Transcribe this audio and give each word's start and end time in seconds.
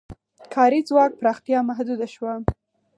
کاري 0.53 0.79
ځواک 0.89 1.11
پراختیا 1.19 1.59
محدوده 1.69 2.07
شوه. 2.13 2.33